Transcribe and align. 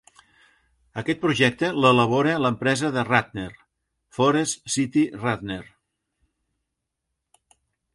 Aquest 1.01 1.19
projecte 1.25 1.69
l'elabora 1.83 2.33
l'empresa 2.45 2.91
de 2.97 3.05
Ratner, 3.11 3.47
Forest 4.21 4.75
City 4.81 5.07
Ratner. 5.23 5.63